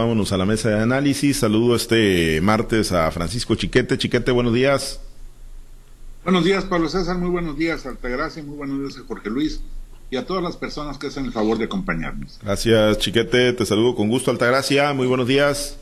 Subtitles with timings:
[0.00, 1.38] Vámonos a la mesa de análisis.
[1.38, 3.98] Saludo este martes a Francisco Chiquete.
[3.98, 5.00] Chiquete, buenos días.
[6.22, 7.18] Buenos días, Pablo César.
[7.18, 8.40] Muy buenos días, Altagracia.
[8.44, 9.60] Muy buenos días, Jorge Luis.
[10.12, 12.38] Y a todas las personas que hacen el favor de acompañarnos.
[12.44, 13.52] Gracias, Chiquete.
[13.54, 14.92] Te saludo con gusto, Altagracia.
[14.92, 15.76] Muy buenos días.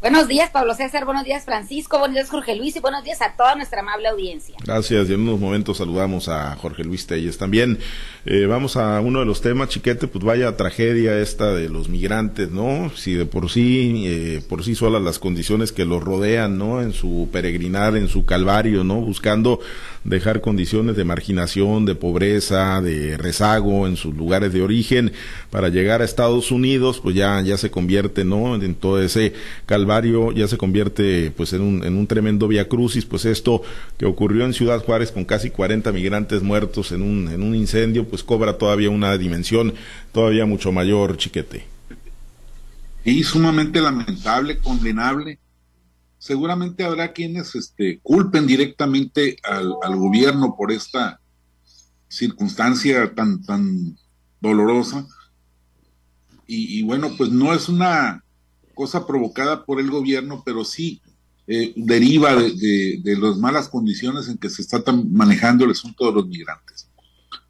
[0.00, 1.04] Buenos días, Pablo César.
[1.04, 1.98] Buenos días, Francisco.
[1.98, 2.74] Buenos días, Jorge Luis.
[2.74, 4.56] Y buenos días a toda nuestra amable audiencia.
[4.64, 5.10] Gracias.
[5.10, 7.78] Y en unos momentos saludamos a Jorge Luis Telles también.
[8.24, 12.50] Eh, vamos a uno de los temas, chiquete, pues vaya tragedia esta de los migrantes,
[12.50, 12.90] ¿no?
[12.96, 16.80] Si de por sí, eh, por sí solas las condiciones que los rodean, ¿no?
[16.80, 19.02] En su peregrinar, en su calvario, ¿no?
[19.02, 19.60] Buscando
[20.04, 25.12] dejar condiciones de marginación, de pobreza, de rezago en sus lugares de origen
[25.50, 28.54] para llegar a Estados Unidos, pues ya, ya se convierte, ¿no?
[28.54, 29.34] En todo ese
[29.66, 33.62] calvario ya se convierte pues en un, en un tremendo via crucis, pues esto
[33.98, 38.06] que ocurrió en Ciudad Juárez con casi 40 migrantes muertos en un, en un incendio,
[38.06, 39.74] pues cobra todavía una dimensión
[40.12, 41.66] todavía mucho mayor, chiquete.
[43.04, 45.38] Y sumamente lamentable, condenable.
[46.20, 51.18] Seguramente habrá quienes este, culpen directamente al, gobierno por esta
[52.08, 53.96] circunstancia tan, tan
[54.38, 55.06] dolorosa.
[56.46, 58.22] Y, bueno, pues no es una
[58.74, 61.00] cosa provocada por el gobierno, pero sí
[61.46, 66.12] eh, deriva de, de, las malas condiciones en que se está manejando el asunto de
[66.12, 66.90] los migrantes.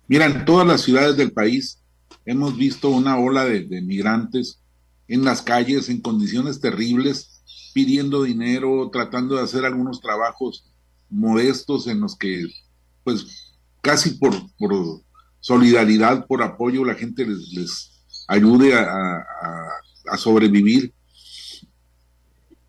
[0.07, 1.81] Mira, en todas las ciudades del país
[2.25, 4.61] hemos visto una ola de, de migrantes
[5.09, 7.30] en las calles en condiciones terribles,
[7.73, 10.65] pidiendo dinero, tratando de hacer algunos trabajos
[11.09, 12.47] modestos en los que,
[13.05, 15.03] pues, casi por, por
[15.41, 17.91] solidaridad, por apoyo, la gente les, les
[18.29, 19.25] ayude a,
[20.11, 20.93] a, sobrevivir.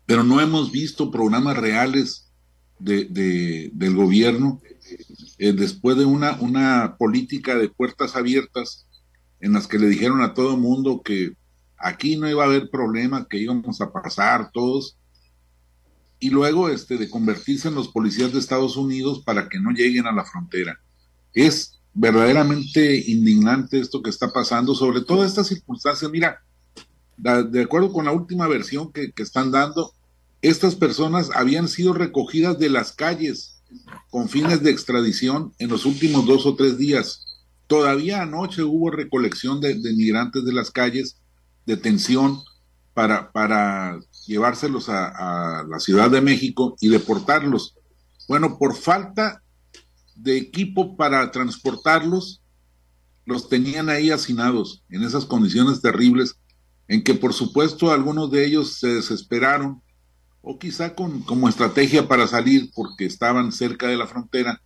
[0.06, 2.30] Pero no hemos visto programas reales
[2.78, 4.60] de, de, del gobierno
[5.38, 8.86] eh, después de una, una política de puertas abiertas
[9.40, 11.36] en las que le dijeron a todo mundo que
[11.82, 14.96] aquí no iba a haber problema, que íbamos a pasar todos,
[16.18, 20.06] y luego este, de convertirse en los policías de Estados Unidos para que no lleguen
[20.06, 20.80] a la frontera.
[21.34, 26.10] Es verdaderamente indignante esto que está pasando, sobre todo estas circunstancias.
[26.10, 26.42] Mira,
[27.16, 29.92] de acuerdo con la última versión que, que están dando,
[30.42, 33.62] estas personas habían sido recogidas de las calles
[34.10, 37.24] con fines de extradición en los últimos dos o tres días.
[37.66, 41.21] Todavía anoche hubo recolección de, de migrantes de las calles,
[41.66, 42.40] detención
[42.94, 47.74] para, para llevárselos a, la Ciudad de México y deportarlos.
[48.28, 49.42] Bueno, por falta
[50.14, 52.42] de equipo para transportarlos,
[53.24, 56.36] los tenían ahí hacinados en esas condiciones terribles
[56.88, 59.80] en que por supuesto algunos de ellos se desesperaron
[60.42, 64.60] o quizá con, como estrategia para salir porque estaban cerca de la frontera,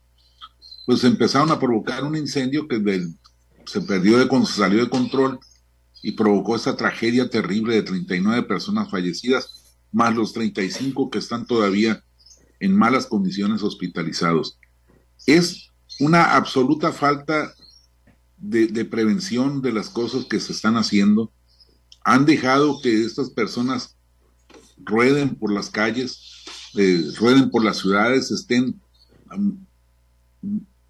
[0.87, 2.81] pues empezaron a provocar un incendio que
[3.67, 5.39] se perdió de se salió de control
[6.03, 12.05] y provocó esa tragedia terrible de 39 personas fallecidas, más los 35 que están todavía
[12.61, 14.59] en malas condiciones hospitalizados.
[15.27, 15.71] Es
[16.01, 17.55] una absoluta falta
[18.37, 21.33] de, prevención de las cosas que se están haciendo.
[22.05, 23.97] Han dejado que estas personas
[24.79, 26.45] rueden por las calles,
[26.77, 28.81] eh, rueden por las ciudades, estén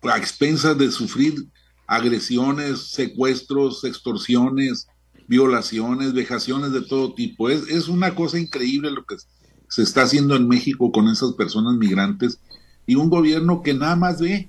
[0.03, 1.49] a expensas de sufrir
[1.87, 4.89] agresiones, secuestros, extorsiones,
[5.29, 7.49] violaciones, vejaciones de todo tipo.
[7.51, 9.17] Es, es una cosa increíble lo que
[9.69, 12.39] se está haciendo en México con esas personas migrantes
[12.87, 14.49] y un gobierno que nada más ve,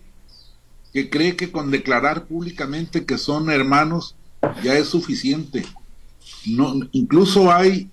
[0.94, 4.16] que cree que con declarar públicamente que son hermanos
[4.64, 5.66] ya es suficiente.
[6.46, 7.90] No, incluso hay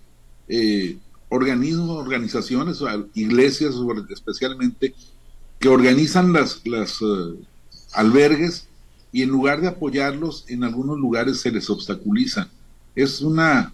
[0.49, 2.78] eh, organismos, organizaciones,
[3.15, 3.75] iglesias
[4.11, 4.95] especialmente,
[5.59, 7.39] que organizan las, las uh,
[7.95, 8.69] albergues
[9.12, 12.51] y en lugar de apoyarlos, en algunos lugares se les obstaculiza.
[12.94, 13.72] Es una,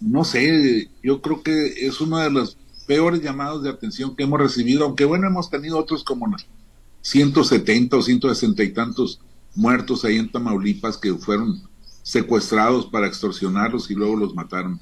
[0.00, 2.56] no sé, yo creo que es uno de los
[2.86, 6.26] peores llamados de atención que hemos recibido, aunque bueno, hemos tenido otros como
[7.02, 9.20] 170 o 160 y tantos
[9.54, 11.62] muertos ahí en Tamaulipas que fueron
[12.02, 14.80] secuestrados para extorsionarlos y luego los mataron.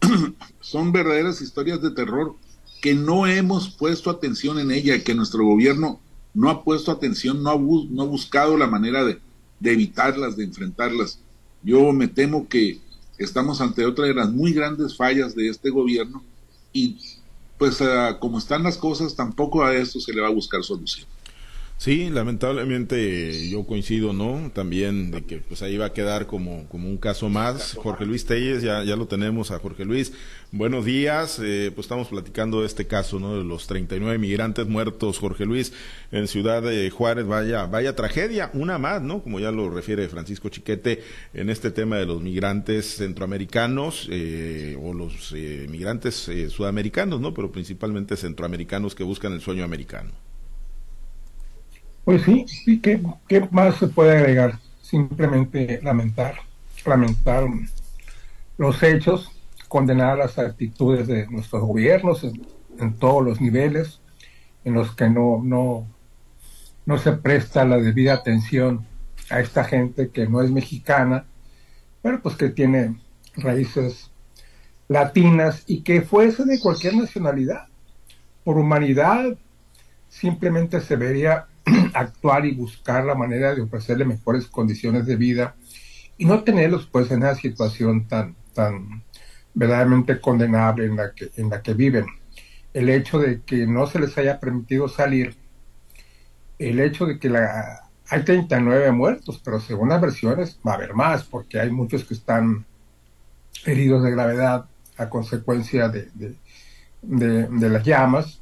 [0.60, 2.36] son verdaderas historias de terror
[2.80, 6.00] que no hemos puesto atención en ella, que nuestro gobierno
[6.34, 9.20] no ha puesto atención, no ha, no ha buscado la manera de,
[9.60, 11.20] de, evitarlas, de enfrentarlas.
[11.62, 12.80] Yo me temo que
[13.18, 16.22] estamos ante otra de las muy grandes fallas de este gobierno
[16.72, 16.96] y
[17.58, 21.06] pues uh, como están las cosas, tampoco a esto se le va a buscar solución.
[21.82, 24.52] Sí, lamentablemente yo coincido, ¿no?
[24.54, 27.74] También de que pues ahí va a quedar como, como un caso más.
[27.74, 30.12] Jorge Luis Telles, ya, ya lo tenemos a Jorge Luis.
[30.52, 33.36] Buenos días, eh, pues estamos platicando de este caso, ¿no?
[33.36, 35.72] De los 39 migrantes muertos, Jorge Luis,
[36.12, 39.20] en Ciudad de Juárez, vaya, vaya tragedia, una más, ¿no?
[39.20, 41.02] Como ya lo refiere Francisco Chiquete,
[41.34, 47.34] en este tema de los migrantes centroamericanos, eh, o los eh, migrantes sudamericanos, ¿no?
[47.34, 50.12] Pero principalmente centroamericanos que buscan el sueño americano.
[52.04, 54.58] Pues sí, sí ¿qué, ¿qué, más se puede agregar?
[54.80, 56.34] Simplemente lamentar,
[56.84, 57.44] lamentar
[58.58, 59.30] los hechos,
[59.68, 64.00] condenar las actitudes de nuestros gobiernos en, todos los niveles,
[64.64, 65.86] en los que no, no,
[66.86, 68.84] no se presta la debida atención
[69.30, 71.24] a esta gente que no es mexicana,
[72.02, 72.96] pero pues que tiene
[73.36, 74.10] raíces
[74.88, 77.68] latinas y que fuese de cualquier nacionalidad.
[78.42, 79.38] Por humanidad,
[80.08, 81.46] simplemente se vería
[81.94, 85.54] actuar y buscar la manera de ofrecerle mejores condiciones de vida
[86.18, 89.02] y no tenerlos pues en una situación tan, tan
[89.54, 92.06] verdaderamente condenable en la que, en la que viven.
[92.74, 95.36] El hecho de que no se les haya permitido salir,
[96.58, 100.94] el hecho de que la, hay 39 muertos, pero según las versiones va a haber
[100.94, 102.64] más, porque hay muchos que están
[103.66, 104.66] heridos de gravedad
[104.96, 106.08] a consecuencia de,
[107.02, 108.41] de las llamas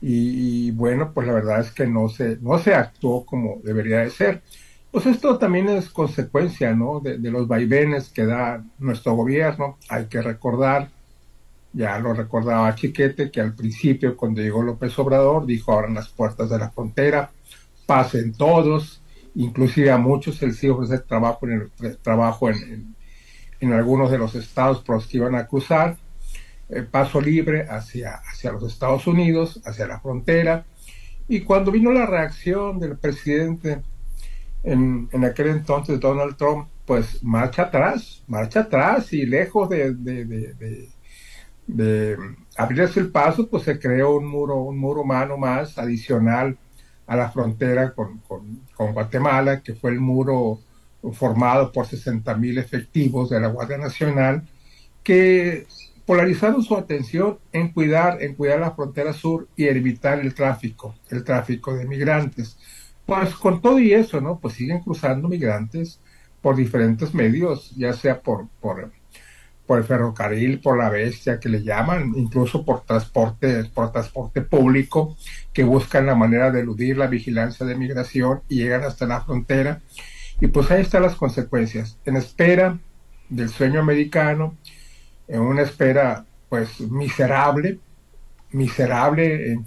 [0.00, 4.10] y, bueno, pues la verdad es que no se, no se actuó como debería de
[4.10, 4.42] ser.
[4.90, 7.00] Pues esto también es consecuencia, ¿no?
[7.00, 9.78] De, los vaivenes que da nuestro gobierno.
[9.88, 10.90] Hay que recordar,
[11.72, 16.50] ya lo recordaba Chiquete, que al principio cuando llegó López Obrador dijo abran las puertas
[16.50, 17.30] de la frontera,
[17.86, 19.02] pasen todos,
[19.34, 22.94] inclusive a muchos iba a ofrecer trabajo en, el, trabajo en,
[23.60, 25.96] en algunos de los estados por que iban a cruzar
[26.68, 30.64] eh, paso libre hacia, hacia los Estados Unidos, hacia la frontera.
[31.28, 33.82] Y cuando vino la reacción del presidente
[34.62, 40.24] en, en aquel entonces, Donald Trump, pues marcha atrás, marcha atrás y lejos de, de,
[40.24, 40.88] de,
[41.66, 42.16] de,
[42.56, 46.56] abrirse el paso, pues se creó un muro, un muro humano más adicional
[47.06, 50.60] a la frontera con, con, con Guatemala, que fue el muro
[51.12, 54.48] formado por 60 mil efectivos de la Guardia Nacional,
[55.02, 55.66] que
[56.06, 61.24] polarizaron su atención en cuidar, en cuidar la frontera sur y evitar el tráfico, el
[61.24, 62.56] tráfico de migrantes.
[63.04, 64.38] Pues con todo y eso, ¿no?
[64.38, 66.00] Pues siguen cruzando migrantes
[66.40, 68.92] por diferentes medios, ya sea por, por,
[69.66, 75.16] por el ferrocarril, por la bestia que le llaman, incluso por transporte, por transporte público,
[75.52, 79.82] que buscan la manera de eludir la vigilancia de migración y llegan hasta la frontera.
[80.40, 81.98] Y pues ahí están las consecuencias.
[82.04, 82.78] En espera
[83.28, 84.56] del sueño americano,
[85.28, 87.78] en una espera pues miserable,
[88.52, 89.66] miserable, en,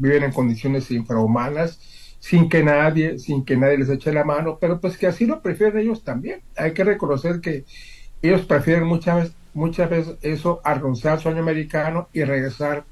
[0.00, 1.80] viven en condiciones infrahumanas,
[2.20, 5.42] sin que nadie, sin que nadie les eche la mano, pero pues que así lo
[5.42, 6.40] prefieren ellos también.
[6.56, 7.64] Hay que reconocer que
[8.22, 12.84] ellos prefieren muchas veces, muchas veces eso renunciar al sueño americano y regresar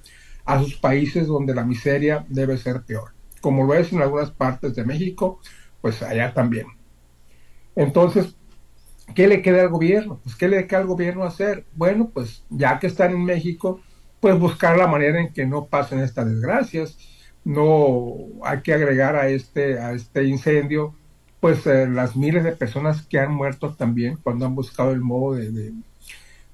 [0.44, 3.12] a sus países donde la miseria debe ser peor.
[3.40, 5.40] Como lo es en algunas partes de México,
[5.81, 6.66] pues allá también.
[7.75, 8.37] Entonces,
[9.14, 10.20] ¿Qué le queda al gobierno?
[10.22, 11.64] Pues ¿qué le queda al gobierno hacer?
[11.74, 13.80] Bueno, pues ya que están en México,
[14.20, 16.96] pues buscar la manera en que no pasen estas desgracias.
[17.44, 20.94] No hay que agregar a este, a este incendio,
[21.40, 25.34] pues eh, las miles de personas que han muerto también cuando han buscado el modo
[25.34, 25.72] de,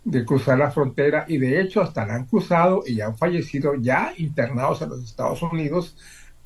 [0.04, 4.14] de, cruzar la frontera y de hecho hasta la han cruzado y han fallecido ya
[4.16, 5.96] internados en los Estados Unidos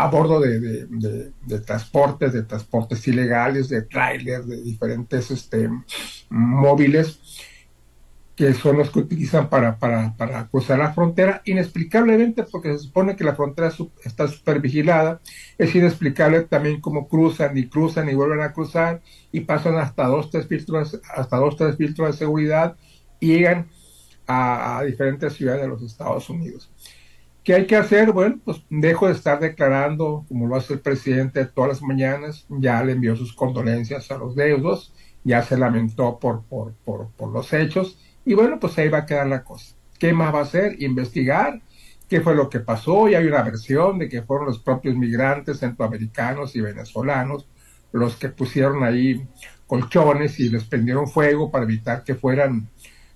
[0.03, 5.71] a bordo de, de, transportes, de transportes ilegales, de trailers, de diferentes este,
[6.29, 7.21] móviles,
[8.35, 13.15] que son los que utilizan para, para, para, cruzar la frontera, inexplicablemente porque se supone
[13.15, 13.71] que la frontera
[14.03, 15.21] está super vigilada,
[15.57, 20.31] es inexplicable también cómo cruzan y cruzan y vuelven a cruzar y pasan hasta dos,
[20.31, 22.77] tres filtros, hasta dos, tres filtros de seguridad
[23.21, 23.69] y llegan
[24.27, 26.71] a diferentes ciudades de los Estados Unidos.
[27.45, 28.13] ¿Qué hay que hacer?
[28.13, 32.83] Bueno, pues dejo de estar declarando, como lo hace el presidente todas las mañanas, ya
[32.85, 34.95] le envió sus condolencias a los deudos,
[35.25, 39.07] ya se lamentó por, por, por, por los hechos, y bueno, pues ahí va a
[39.07, 39.75] quedar la cosa.
[39.99, 40.81] ¿Qué más va a hacer?
[40.83, 41.61] Investigar
[42.09, 45.61] qué fue lo que pasó, y hay una versión de que fueron los propios migrantes
[45.61, 47.49] centroamericanos y venezolanos
[47.91, 49.27] los que pusieron ahí
[49.67, 52.69] colchones y les prendieron fuego para evitar que fueran,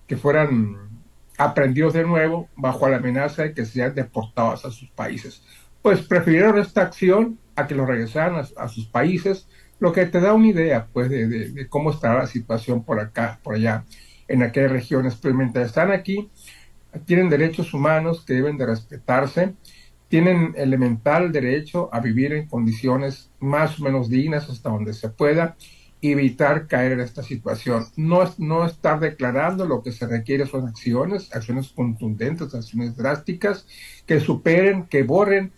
[0.06, 0.95] que fueran
[1.38, 5.42] aprendidos de nuevo bajo la amenaza de que sean deportados a sus países.
[5.82, 10.34] Pues prefirieron esta acción a que los regresaran a, sus países, lo que te da
[10.34, 13.84] una idea pues de, cómo estará la situación por acá, por allá,
[14.28, 15.16] en aquellas regiones.
[15.16, 16.30] Pero mientras están aquí,
[17.04, 19.54] tienen derechos humanos que deben de respetarse
[20.08, 25.56] tienen elemental derecho a vivir en condiciones más o menos dignas hasta donde se pueda
[26.12, 27.86] evitar caer en esta situación.
[27.96, 33.66] No, no estar declarando lo que se requiere son acciones, acciones contundentes, acciones drásticas,
[34.06, 35.52] que superen, que borren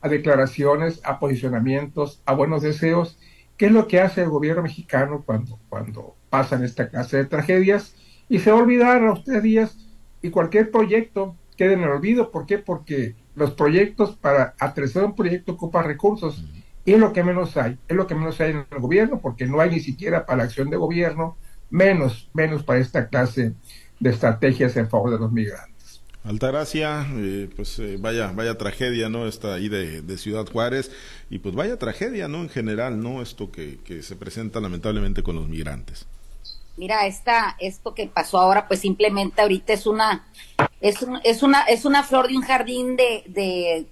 [0.00, 3.18] a declaraciones, a posicionamientos, a buenos deseos.
[3.56, 7.94] ¿Qué es lo que hace el gobierno mexicano cuando, cuando pasan esta clase de tragedias?
[8.28, 9.76] Y se va a olvidar ustedes días
[10.22, 12.30] y cualquier proyecto quede en el olvido.
[12.30, 12.58] ¿Por qué?
[12.58, 16.44] Porque los proyectos, para aterrizar un proyecto ocupa recursos
[16.84, 19.46] y es lo que menos hay, es lo que menos hay en el gobierno, porque
[19.46, 21.36] no hay ni siquiera para la acción de gobierno,
[21.70, 23.54] menos, menos para esta clase
[24.00, 26.02] de estrategias en favor de los migrantes.
[26.24, 29.26] Altagracia, eh, pues eh, vaya, vaya tragedia, ¿no?
[29.26, 30.90] Esta ahí de, de, Ciudad Juárez,
[31.28, 32.38] y pues vaya tragedia, ¿no?
[32.38, 33.20] En general, ¿no?
[33.20, 36.06] Esto que, que se presenta lamentablemente con los migrantes.
[36.76, 40.26] Mira, esta, esto que pasó ahora, pues simplemente ahorita es una,
[40.80, 43.86] es, un, es una, es una flor de un jardín de, de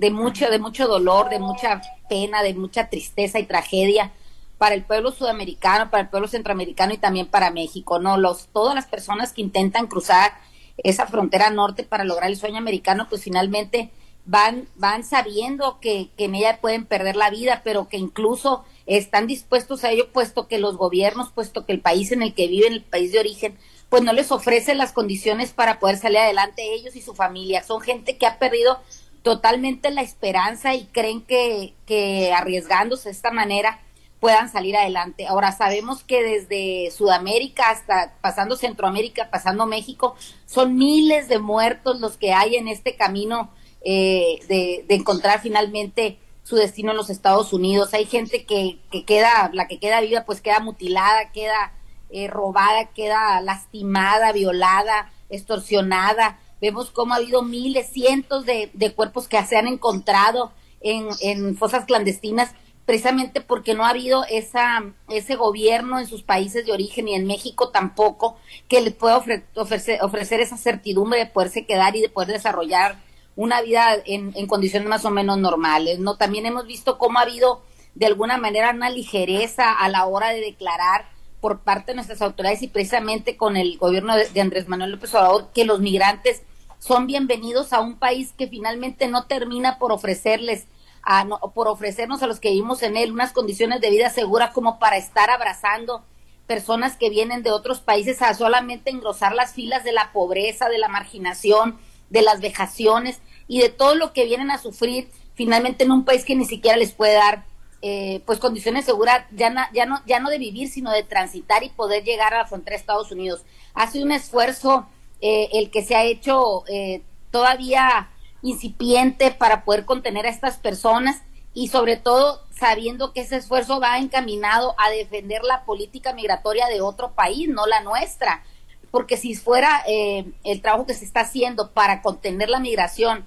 [0.00, 4.12] de mucho, de mucho dolor, de mucha pena, de mucha tristeza y tragedia
[4.56, 8.16] para el pueblo sudamericano, para el pueblo centroamericano y también para México, ¿no?
[8.16, 10.32] Los, todas las personas que intentan cruzar
[10.78, 13.90] esa frontera norte para lograr el sueño americano, pues finalmente
[14.24, 19.26] van, van sabiendo que, que en ella pueden perder la vida, pero que incluso están
[19.26, 22.72] dispuestos a ello, puesto que los gobiernos, puesto que el país en el que viven,
[22.72, 23.58] el país de origen,
[23.90, 27.62] pues no les ofrece las condiciones para poder salir adelante ellos y su familia.
[27.62, 28.78] Son gente que ha perdido
[29.22, 33.80] totalmente la esperanza y creen que, que arriesgándose de esta manera
[34.20, 35.26] puedan salir adelante.
[35.26, 40.14] Ahora sabemos que desde Sudamérica hasta pasando Centroamérica, pasando México,
[40.46, 43.50] son miles de muertos los que hay en este camino
[43.82, 47.94] eh, de, de, encontrar finalmente su destino en los Estados Unidos.
[47.94, 51.72] Hay gente que, que queda, la que queda viva, pues queda mutilada, queda
[52.10, 59.42] eh, robada, queda lastimada, violada, extorsionada Vemos cómo ha habido miles, cientos de, cuerpos que
[59.44, 62.52] se han encontrado en, fosas clandestinas
[62.84, 67.26] precisamente porque no ha habido esa, ese gobierno en sus países de origen y en
[67.26, 68.36] México tampoco
[68.68, 72.98] que le pueda ofrecer, ofrecer esa certidumbre de poderse quedar y de poder desarrollar
[73.36, 76.00] una vida en, en, condiciones más o menos normales.
[76.00, 76.16] ¿no?
[76.16, 77.62] También hemos visto cómo ha habido
[77.94, 81.08] de alguna manera una ligereza a la hora de declarar
[81.40, 85.14] por parte de nuestras autoridades y precisamente con el gobierno de, de Andrés Manuel López
[85.14, 86.42] Obrador que los migrantes
[86.80, 90.66] son bienvenidos a un país que finalmente no termina por ofrecerles
[91.02, 94.78] a, por ofrecernos a los que vivimos en él unas condiciones de vida segura como
[94.78, 96.02] para estar abrazando
[96.46, 100.78] personas que vienen de otros países a solamente engrosar las filas de la pobreza, de
[100.78, 105.92] la marginación, de las vejaciones y de todo lo que vienen a sufrir finalmente en
[105.92, 107.44] un país que ni siquiera les puede dar
[107.82, 111.70] eh, pues condiciones seguras ya, ya no ya no de vivir sino de transitar y
[111.70, 113.42] poder llegar a la frontera de Estados Unidos.
[113.74, 114.86] Hace un esfuerzo
[115.20, 118.10] eh, el que se ha hecho eh, todavía
[118.42, 121.22] incipiente para poder contener a estas personas
[121.52, 126.80] y sobre todo sabiendo que ese esfuerzo va encaminado a defender la política migratoria de
[126.80, 128.44] otro país, no la nuestra.
[128.90, 133.24] Porque si fuera eh, el trabajo que se está haciendo para contener la migración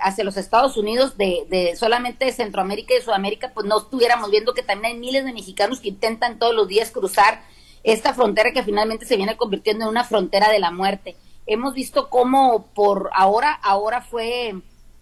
[0.00, 4.30] hacia los Estados Unidos de, de, solamente de Centroamérica y de Sudamérica, pues no estuviéramos
[4.30, 7.42] viendo que también hay miles de mexicanos que intentan todos los días cruzar
[7.86, 11.16] esta frontera que finalmente se viene convirtiendo en una frontera de la muerte.
[11.46, 14.56] Hemos visto cómo por ahora, ahora fue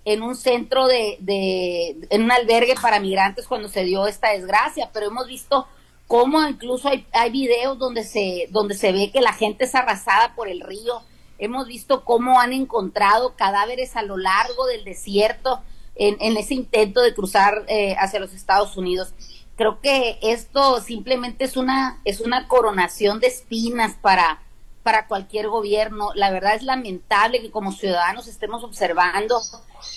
[0.04, 4.90] en un centro de, de, en un albergue para migrantes cuando se dio esta desgracia,
[4.92, 5.66] pero hemos visto
[6.06, 10.34] cómo incluso hay, hay videos donde se, donde se ve que la gente es arrasada
[10.34, 11.00] por el río.
[11.38, 15.62] Hemos visto cómo han encontrado cadáveres a lo largo del desierto
[15.94, 19.14] en, en ese intento de cruzar eh, hacia los Estados Unidos
[19.56, 24.40] creo que esto simplemente es una es una coronación de espinas para
[24.82, 26.10] para cualquier gobierno.
[26.14, 29.40] La verdad es lamentable que como ciudadanos estemos observando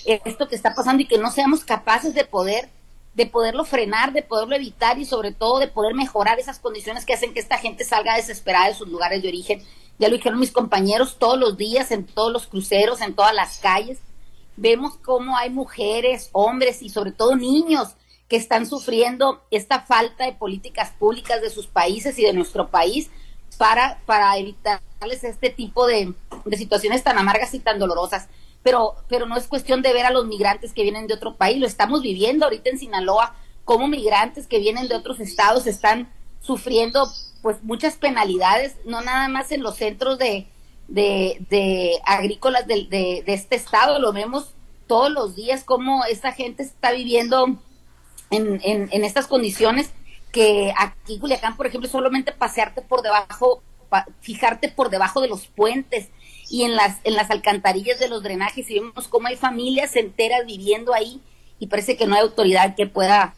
[0.06, 2.70] esto que está pasando y que no seamos capaces de poder
[3.14, 7.14] de poderlo frenar, de poderlo evitar y sobre todo de poder mejorar esas condiciones que
[7.14, 9.62] hacen que esta gente salga desesperada de sus lugares de origen.
[9.98, 13.58] Ya lo dijeron mis compañeros todos los días en todos los cruceros, en todas las
[13.58, 13.98] calles.
[14.56, 17.96] Vemos cómo hay mujeres, hombres y sobre todo niños
[18.28, 23.10] que están sufriendo esta falta de políticas públicas de sus países y de nuestro país
[23.56, 26.12] para, para evitarles este tipo de,
[26.44, 28.28] de situaciones tan amargas y tan dolorosas.
[28.62, 31.58] Pero, pero no es cuestión de ver a los migrantes que vienen de otro país,
[31.58, 37.08] lo estamos viviendo ahorita en Sinaloa, como migrantes que vienen de otros estados están sufriendo
[37.42, 40.46] pues muchas penalidades, no nada más en los centros de,
[40.88, 44.54] de, de agrícolas de, de, de, este estado, lo vemos
[44.86, 47.58] todos los días, como esta gente está viviendo
[48.30, 49.90] en, en, estas condiciones
[50.32, 53.62] que aquí Culiacán, por ejemplo, solamente pasearte por debajo,
[54.20, 56.08] fijarte por debajo de los puentes
[56.50, 60.44] y en las, en las alcantarillas de los drenajes y vemos cómo hay familias enteras
[60.46, 61.20] viviendo ahí
[61.58, 63.34] y parece que no hay autoridad que pueda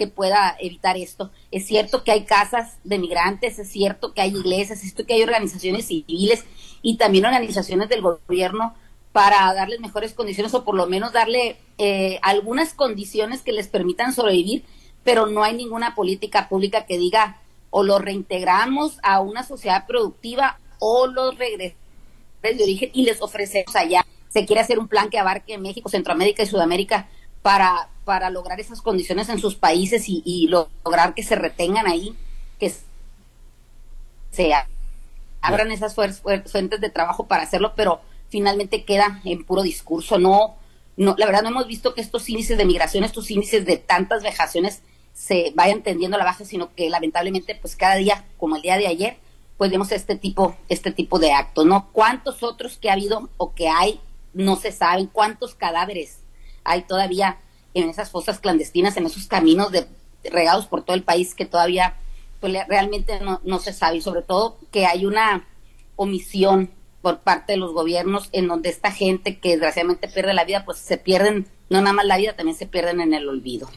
[0.00, 1.30] que pueda evitar esto.
[1.50, 5.12] Es cierto que hay casas de migrantes, es cierto que hay iglesias, es cierto que
[5.12, 6.46] hay organizaciones civiles
[6.80, 8.74] y también organizaciones del gobierno
[9.12, 14.12] para darles mejores condiciones o por lo menos darle eh, algunas condiciones que les permitan
[14.12, 14.66] sobrevivir,
[15.02, 20.60] pero no hay ninguna política pública que diga o lo reintegramos a una sociedad productiva
[20.78, 21.80] o los regresamos
[22.42, 24.04] de origen y les ofrecemos allá.
[24.28, 27.08] Se quiere hacer un plan que abarque México, Centroamérica y Sudamérica
[27.40, 32.14] para, para lograr esas condiciones en sus países y, lograr que se retengan ahí,
[32.58, 32.74] que
[34.32, 34.52] se
[35.40, 40.18] abran esas fuentes de trabajo para hacerlo, pero finalmente queda en puro discurso.
[40.18, 40.59] No,
[41.00, 44.22] no, la verdad no hemos visto que estos índices de migración, estos índices de tantas
[44.22, 44.82] vejaciones
[45.14, 48.76] se vayan tendiendo a la baja, sino que lamentablemente, pues cada día, como el día
[48.76, 49.16] de ayer,
[49.56, 51.88] pues vemos este tipo, este tipo de actos, ¿no?
[51.92, 53.98] ¿Cuántos otros que ha habido o que hay
[54.34, 55.06] no se saben?
[55.06, 56.18] ¿Cuántos cadáveres
[56.64, 57.38] hay todavía
[57.72, 59.86] en esas fosas clandestinas, en esos caminos de,
[60.24, 61.96] regados por todo el país que todavía
[62.40, 65.46] pues realmente no, no se sabe y sobre todo que hay una
[65.96, 66.70] omisión
[67.02, 70.78] por parte de los gobiernos en donde esta gente que desgraciadamente pierde la vida pues
[70.78, 73.70] se pierden no nada más la vida también se pierden en el olvido.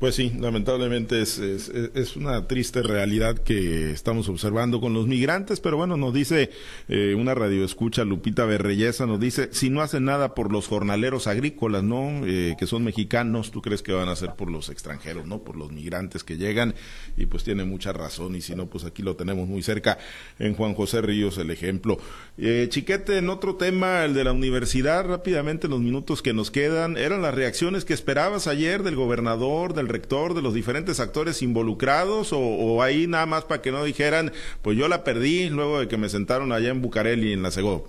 [0.00, 5.98] Pues sí, lamentablemente es, una triste realidad que estamos observando con los migrantes, pero bueno,
[5.98, 6.48] nos dice
[6.88, 11.82] eh, una radioescucha, Lupita Berreyesa, nos dice, si no hacen nada por los jornaleros agrícolas,
[11.82, 12.22] ¿no?
[12.24, 15.40] Eh, que son mexicanos, ¿tú crees que van a hacer por los extranjeros, ¿no?
[15.40, 16.74] Por los migrantes que llegan,
[17.18, 19.98] y pues tiene mucha razón, y si no, pues aquí lo tenemos muy cerca,
[20.38, 21.98] en Juan José Ríos, el ejemplo.
[22.38, 26.50] Eh, Chiquete, en otro tema, el de la universidad, rápidamente, en los minutos que nos
[26.50, 31.42] quedan, eran las reacciones que esperabas ayer del gobernador, del rector, de los diferentes actores
[31.42, 34.32] involucrados o, ahí nada más para que no dijeran,
[34.62, 37.84] pues yo la perdí luego de que me sentaron allá en Bucareli, en la Segov?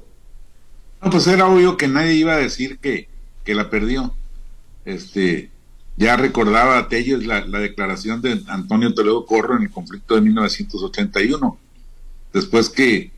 [1.01, 3.07] No, pues era obvio que nadie iba a decir que,
[3.43, 4.13] que la perdió.
[4.85, 5.49] Este,
[5.97, 11.57] ya recordaba a la, la, declaración de Antonio Toledo Corro en el conflicto de 1981,
[12.33, 13.11] después que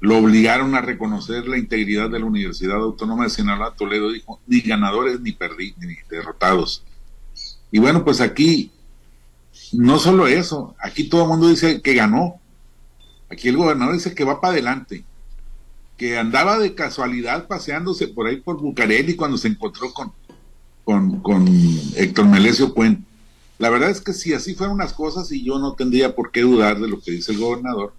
[0.00, 4.60] lo obligaron a reconocer la integridad de la Universidad Autónoma de Sinaloa, Toledo dijo, ni
[4.60, 6.82] ganadores ni perdí, ni derrotados.
[7.70, 8.70] Y bueno, pues aquí,
[9.72, 12.40] no solo eso, aquí todo el mundo dice que ganó.
[13.28, 15.04] Aquí el gobernador dice que va para adelante,
[15.96, 20.12] que andaba de casualidad paseándose por ahí por Bucareli cuando se encontró con,
[20.84, 21.46] con, con
[21.94, 23.04] Héctor Melesio Cuen.
[23.58, 26.40] La verdad es que si así fueran las cosas y yo no tendría por qué
[26.40, 27.92] dudar de lo que dice el gobernador,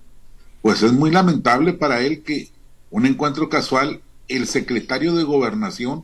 [0.61, 2.49] pues es muy lamentable para él que
[2.89, 6.03] un encuentro casual, el secretario de gobernación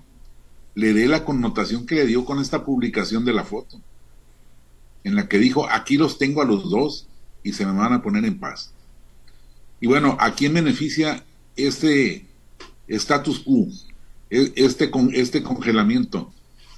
[0.78, 3.82] le dé la connotación que le dio con esta publicación de la foto,
[5.04, 7.08] en la que dijo, aquí los tengo a los dos
[7.42, 8.74] y se me van a poner en paz.
[9.82, 12.28] Y bueno, ¿a quién beneficia este
[12.88, 13.70] status quo,
[14.30, 16.32] e, este, con, este congelamiento?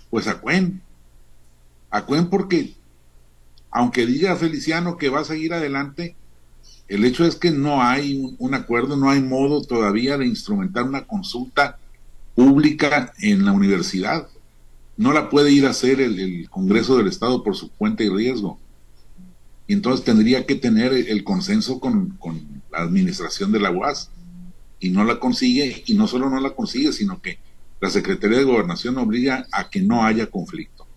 [0.09, 0.81] Pues a Cuen.
[1.89, 2.75] A Cuen porque,
[3.69, 6.15] aunque diga Feliciano que va a seguir adelante,
[6.87, 11.05] el hecho es que no hay un acuerdo, no hay modo todavía de instrumentar una
[11.05, 11.79] consulta
[12.39, 14.29] pública en la universidad.
[14.95, 18.57] No la puede ir a hacer el, Congreso del Estado por su cuenta y riesgo.
[19.67, 22.17] Y entonces tendría que tener el, consenso con,
[22.71, 24.09] la administración de la UAS.
[24.79, 27.39] Y no la consigue, y no solo no la consigue, sino que
[27.81, 30.87] la Secretaría de Gobernación obliga a que no haya conflicto.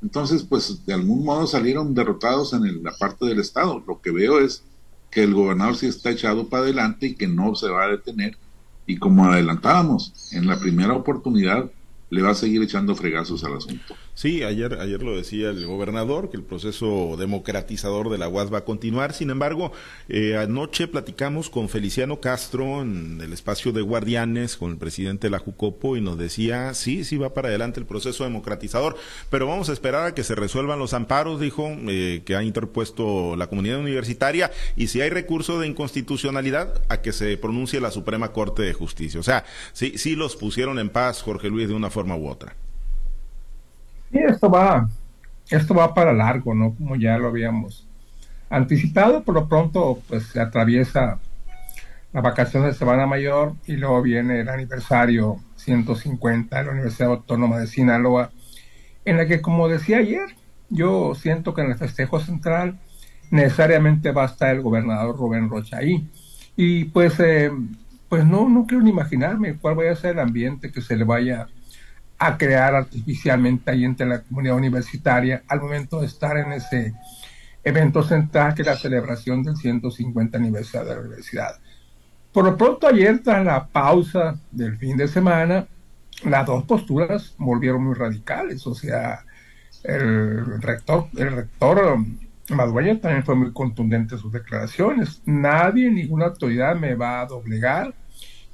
[0.00, 3.82] Entonces, pues de algún modo salieron derrotados en la parte del Estado.
[3.88, 4.62] Lo que veo es
[5.10, 8.38] que el gobernador sí está echado para adelante y que no se va a detener
[8.86, 11.70] y como adelantábamos, en la primera oportunidad
[12.08, 13.96] le va a seguir echando fregazos al asunto.
[14.14, 18.58] Sí, ayer, ayer lo decía el gobernador, que el proceso democratizador de la UAS va
[18.58, 19.12] a continuar.
[19.12, 19.72] Sin embargo,
[20.08, 25.32] eh, anoche platicamos con Feliciano Castro en el espacio de Guardianes, con el presidente de
[25.32, 28.96] la Jucopo, y nos decía, sí, sí va para adelante el proceso democratizador,
[29.28, 33.36] pero vamos a esperar a que se resuelvan los amparos, dijo, eh, que ha interpuesto
[33.36, 38.32] la comunidad universitaria, y si hay recurso de inconstitucionalidad, a que se pronuncie la Suprema
[38.32, 39.20] Corte de Justicia.
[39.20, 42.52] O sea, sí, sí los pusieron en paz, Jorge Luis, de una forma u otra.
[44.12, 44.86] Y esto va,
[45.48, 46.74] esto va para largo, ¿no?
[46.74, 47.88] Como ya lo habíamos
[48.50, 51.18] anticipado, por lo pronto pues se atraviesa
[52.12, 57.58] la vacación de Semana Mayor y luego viene el aniversario 150 de la Universidad Autónoma
[57.58, 58.30] de Sinaloa,
[59.06, 60.28] en la que como decía ayer,
[60.68, 62.78] yo siento que en el festejo central
[63.30, 66.06] necesariamente va a estar el gobernador Rubén Rocha ahí.
[66.56, 67.50] Y pues, eh,
[68.08, 71.04] pues no, no quiero ni imaginarme cuál vaya a ser el ambiente que se le
[71.04, 71.48] vaya
[72.18, 76.94] a crear artificialmente ahí entre la comunidad universitaria al momento de estar en ese
[77.62, 81.58] evento central que la celebración del 150 aniversario de la universidad.
[82.32, 85.66] Por lo pronto ayer, tras la pausa del fin de semana,
[86.24, 88.66] las dos posturas volvieron muy radicales.
[88.66, 89.24] O sea,
[89.82, 91.98] el rector, el rector
[92.50, 95.22] Madueña también fue muy contundente en sus declaraciones.
[95.24, 97.94] Nadie, ninguna autoridad me va a doblegar.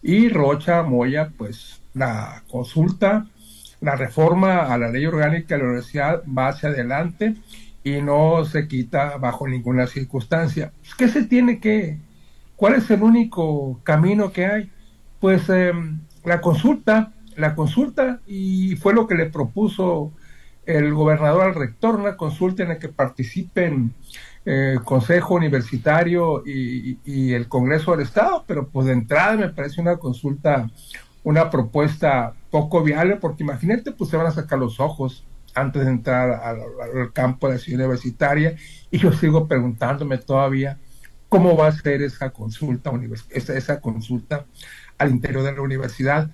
[0.01, 3.27] Y Rocha Moya, pues la consulta,
[3.83, 7.35] la reforma a la ley orgánica de la universidad va hacia adelante
[7.85, 10.73] y no se quita bajo ninguna circunstancia.
[10.97, 11.99] ¿Qué se tiene que?
[12.57, 14.71] ¿Cuál es el único camino que hay?
[15.21, 20.13] Pues em, la consulta, la consulta, y fue lo que le propuso
[20.65, 23.93] el gobernador al rector, una consulta en la que participen
[24.45, 29.81] el eh, Consejo Universitario y, el Congreso del Estado, pero pues de entrada me parece
[29.81, 30.69] una consulta,
[31.25, 35.91] una propuesta poco viable, porque imagínate, pues se van a sacar los ojos antes de
[35.91, 38.57] entrar al, campo de la ciudad universitaria,
[38.91, 40.79] y yo sigo preguntándome todavía
[41.29, 42.91] cómo va a ser esa consulta,
[43.31, 44.47] esa, esa consulta
[44.99, 46.31] al interior de la universidad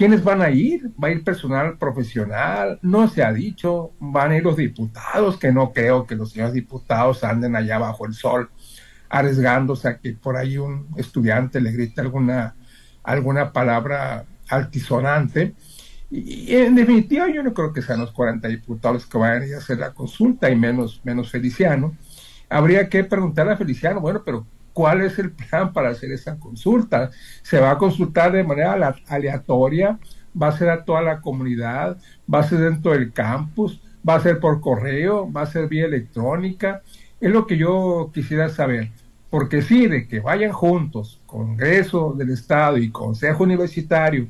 [0.00, 0.90] ¿Quiénes van a ir?
[1.02, 2.78] ¿Va a ir personal profesional?
[2.80, 3.92] No se ha dicho.
[3.98, 5.36] ¿Van a ir los diputados?
[5.36, 8.48] Que no creo que los señores diputados anden allá bajo el sol
[9.10, 12.54] arriesgándose a que por ahí un estudiante le grite alguna,
[13.02, 15.54] alguna palabra altisonante.
[16.10, 19.58] Y, en definitiva yo no creo que sean los 40 diputados que vayan a a
[19.58, 21.96] hacer la consulta y menos, menos Feliciano.
[22.48, 27.10] Habría que preguntarle a Feliciano, bueno, pero cuál es el plan para hacer esa consulta.
[27.42, 29.98] Se va a consultar de manera aleatoria,
[30.40, 31.98] va a ser a toda la comunidad,
[32.32, 35.86] va a ser dentro del campus, va a ser por correo, va a ser vía
[35.86, 36.82] electrónica.
[37.20, 38.90] Es lo que yo quisiera saber.
[39.30, 44.26] Porque sí, de que vayan juntos, Congreso del Estado y Consejo Universitario,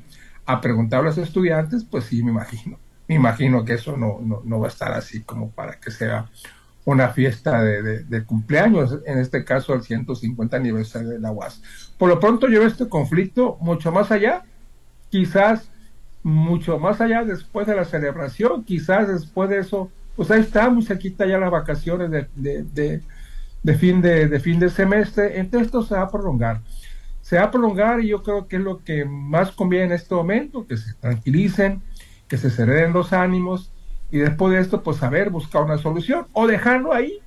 [0.47, 2.79] a preguntar a los estudiantes, pues sí, me imagino.
[3.09, 6.29] Me imagino que eso no, no, no va a estar así como para que sea
[6.85, 11.63] una fiesta de, cumpleaños, en este caso el 150 aniversario de la UAS.
[11.99, 14.45] Por lo pronto yo este conflicto mucho más allá,
[15.11, 15.71] quizás
[16.23, 21.27] mucho más allá después de la celebración, quizás después de eso, pues ahí estamos, cerquita
[21.27, 23.03] ya las vacaciones de, de,
[23.79, 26.61] fin de, de fin de semestre, entonces esto se va a prolongar.
[27.23, 30.14] Se va a prolongar y yo creo que es lo que más conviene en este
[30.14, 31.83] momento, que se tranquilicen,
[32.27, 33.70] que se serenen los ánimos,
[34.11, 37.20] y después de esto, pues saber buscar una solución o dejarlo ahí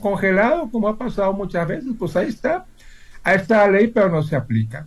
[0.00, 2.66] congelado, como ha pasado muchas veces, pues ahí está.
[3.22, 4.86] Ahí está la ley, pero no se aplica.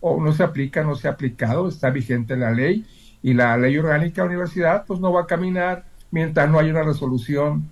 [0.00, 2.84] O no se aplica, no se ha aplicado, está vigente la ley
[3.22, 6.70] y la ley orgánica de la universidad, pues no va a caminar mientras no haya
[6.70, 7.68] una resolución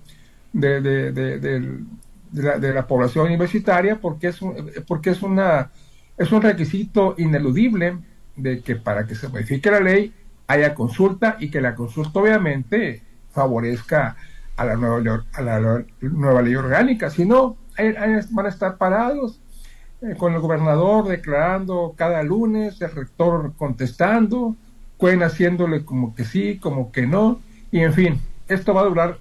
[0.53, 1.79] de, de, de,
[2.31, 4.39] de la, población universitaria, porque es,
[4.87, 5.71] porque es, una,
[6.17, 7.97] es un requisito ineludible
[8.35, 10.13] de que para que se modifique la ley
[10.47, 14.15] haya consulta y que la consulta obviamente favorezca
[14.55, 17.57] a la nueva, a la nueva ley orgánica, si no,
[18.31, 19.39] van a estar parados
[20.01, 24.55] eh, con el gobernador declarando cada lunes, el rector contestando,
[24.97, 27.39] pueden haciéndole como que sí, como que no,
[27.71, 29.19] y en fin, esto va a durar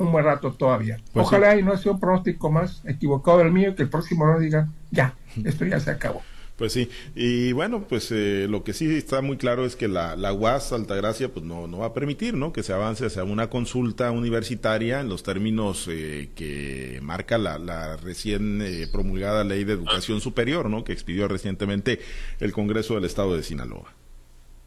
[0.00, 0.98] un buen rato todavía.
[1.12, 4.38] Pues Ojalá y no sea un pronóstico más equivocado del mío, que el próximo no
[4.38, 6.22] diga, ya, esto ya se acabó.
[6.60, 10.14] Pues sí, y bueno, pues eh, lo que sí está muy claro es que la,
[10.14, 12.52] la UAS Altagracia pues no, no va a permitir ¿no?
[12.52, 17.96] que se avance hacia una consulta universitaria en los términos eh, que marca la, la
[17.96, 20.84] recién eh, promulgada ley de educación superior ¿no?
[20.84, 21.98] que expidió recientemente
[22.40, 23.94] el Congreso del Estado de Sinaloa.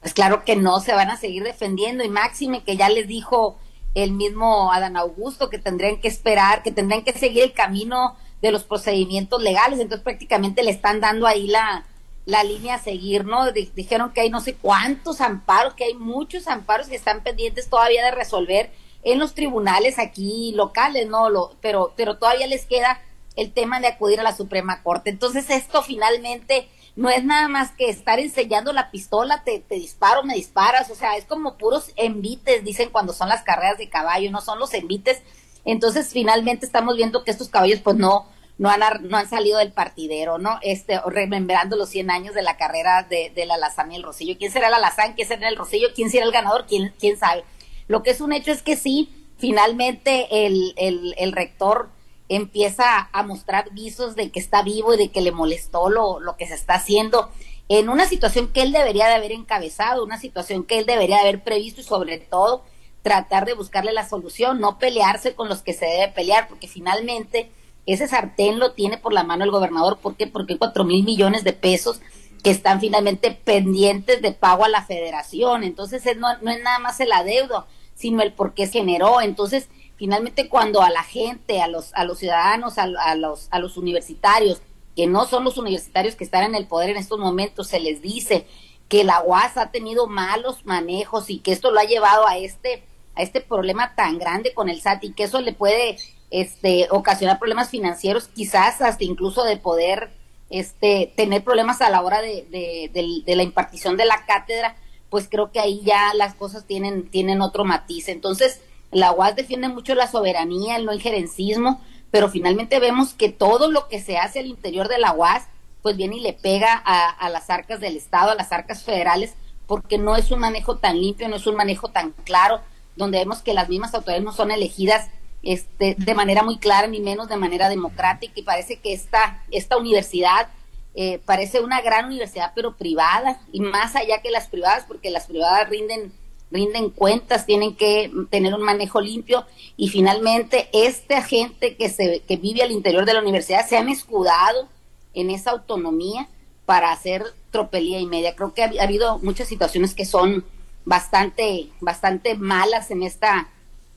[0.00, 3.56] Pues claro que no, se van a seguir defendiendo y máxime que ya les dijo
[3.94, 8.52] el mismo Adán Augusto que tendrían que esperar, que tendrían que seguir el camino de
[8.52, 11.86] los procedimientos legales, entonces prácticamente le están dando ahí la,
[12.26, 13.52] la línea a seguir, ¿no?
[13.52, 18.04] dijeron que hay no sé cuántos amparos, que hay muchos amparos que están pendientes todavía
[18.04, 18.70] de resolver
[19.02, 21.28] en los tribunales aquí locales, ¿no?
[21.28, 23.00] Lo, pero, pero todavía les queda
[23.36, 25.10] el tema de acudir a la Suprema Corte.
[25.10, 30.22] Entonces esto finalmente no es nada más que estar enseñando la pistola, te, te disparo,
[30.22, 34.30] me disparas, o sea, es como puros envites, dicen cuando son las carreras de caballo,
[34.30, 35.22] no son los envites.
[35.64, 38.26] Entonces finalmente estamos viendo que estos caballos pues no,
[38.58, 40.58] no han, no han salido del partidero, ¿no?
[40.62, 44.36] Este, remembrando los 100 años de la carrera de, de la Lazán y el Rosillo.
[44.38, 45.14] ¿Quién será la Lazán?
[45.14, 45.88] ¿Quién será el Rosillo?
[45.94, 46.66] ¿Quién será el ganador?
[46.66, 47.44] ¿Quién, quién sabe?
[47.88, 51.88] Lo que es un hecho es que sí, finalmente el, el, el rector
[52.28, 56.36] empieza a mostrar visos de que está vivo y de que le molestó lo, lo
[56.36, 57.30] que se está haciendo
[57.68, 61.22] en una situación que él debería de haber encabezado, una situación que él debería de
[61.22, 62.62] haber previsto y sobre todo
[63.02, 67.50] tratar de buscarle la solución, no pelearse con los que se debe pelear, porque finalmente
[67.86, 69.98] ese sartén lo tiene por la mano el gobernador.
[69.98, 70.26] ¿Por qué?
[70.26, 72.00] Porque cuatro mil millones de pesos
[72.42, 75.64] que están finalmente pendientes de pago a la federación.
[75.64, 79.20] Entonces no, no es nada más el adeudo, sino el por qué generó.
[79.20, 83.76] Entonces, finalmente cuando a la gente, a los, a los ciudadanos, a, los, a los
[83.76, 84.60] universitarios,
[84.96, 88.00] que no son los universitarios que están en el poder en estos momentos, se les
[88.00, 88.46] dice
[88.88, 92.84] que la UAS ha tenido malos manejos y que esto lo ha llevado a este
[93.16, 95.98] a este problema tan grande con el SAT y que eso le puede
[96.30, 100.10] este ocasionar problemas financieros, quizás hasta incluso de poder
[100.50, 104.76] este tener problemas a la hora de, la impartición de la cátedra,
[105.10, 108.08] pues creo que ahí ya las cosas tienen otro matiz.
[108.08, 108.60] Entonces,
[108.94, 113.88] la UAS defiende mucho la soberanía, el no injerencismo, pero finalmente vemos que todo lo
[113.88, 115.48] que se hace al interior de la UAS
[115.82, 119.34] pues viene y le pega a, las arcas del Estado, a las arcas federales,
[119.66, 122.60] porque no es un manejo tan limpio, no es un manejo tan claro,
[122.96, 125.10] donde vemos que las mismas autoridades no son elegidas
[125.42, 129.76] este, de manera muy clara, ni menos de manera democrática, y parece que esta, esta
[129.76, 130.48] universidad
[130.94, 135.26] eh, parece una gran universidad, pero privada, y más allá que las privadas, porque las
[135.26, 136.14] privadas rinden
[136.54, 139.44] rinden cuentas, tienen que tener un manejo limpio
[139.76, 143.88] y finalmente esta gente que se que vive al interior de la universidad se han
[143.88, 144.68] escudado
[145.14, 146.28] en esa autonomía
[146.64, 148.36] para hacer tropelía y media.
[148.36, 150.44] Creo que ha, habido muchas situaciones que son
[150.84, 153.48] bastante, bastante malas en esta,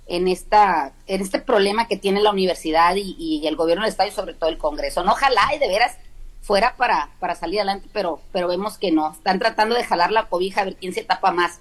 [0.08, 4.14] en esta, en este problema que tiene la universidad y, el gobierno del estado y
[4.14, 5.04] sobre todo el Congreso.
[5.04, 5.96] No, ojalá y de veras
[6.42, 9.12] fuera para, para salir adelante, pero, pero vemos que no.
[9.12, 11.60] Están tratando de jalar la cobija a ver quién se tapa más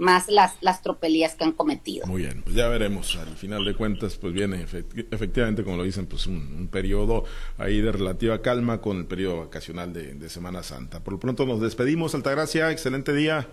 [0.00, 2.06] más las, las tropelías que han cometido.
[2.06, 3.16] Muy bien, pues ya veremos.
[3.16, 7.24] Al final de cuentas, pues viene efectivamente, como lo dicen, pues un, periodo
[7.58, 11.00] ahí de relativa calma con el periodo vacacional de, Semana Santa.
[11.00, 13.48] Por lo pronto nos despedimos, Altagracia, excelente día.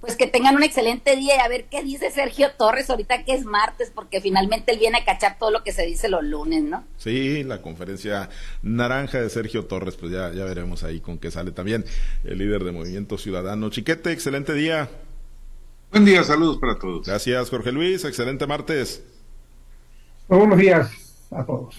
[0.00, 3.32] Pues que tengan un excelente día y a ver qué dice Sergio Torres ahorita que
[3.32, 6.64] es martes, porque finalmente él viene a cachar todo lo que se dice los lunes,
[6.64, 6.84] ¿no?
[6.98, 8.28] Sí, la conferencia
[8.62, 11.84] naranja de Sergio Torres, pues ya, ya veremos ahí con qué sale también
[12.24, 13.70] el líder de Movimiento Ciudadano.
[13.70, 14.90] Chiquete, excelente día.
[15.96, 17.06] Buen día, saludos para todos.
[17.06, 18.04] Gracias, Jorge Luis.
[18.04, 19.02] Excelente martes.
[20.28, 20.90] Buenos días
[21.30, 21.74] a todos.